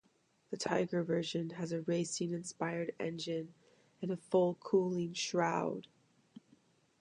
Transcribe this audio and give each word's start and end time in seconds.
The 0.49 0.57
Tiger 0.57 1.03
version 1.03 1.51
had 1.51 1.71
a 1.71 1.81
racing 1.83 2.31
inspired 2.31 2.95
engine 2.99 3.53
and 4.01 4.09
a 4.09 4.17
full 4.17 4.55
cooling 4.55 5.13
shroud. 5.13 5.85